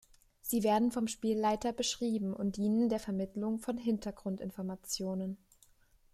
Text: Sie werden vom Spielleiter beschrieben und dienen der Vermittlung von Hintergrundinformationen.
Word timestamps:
Sie 0.41 0.63
werden 0.63 0.91
vom 0.91 1.07
Spielleiter 1.07 1.73
beschrieben 1.73 2.33
und 2.33 2.57
dienen 2.57 2.89
der 2.89 2.99
Vermittlung 2.99 3.59
von 3.59 3.77
Hintergrundinformationen. 3.77 5.37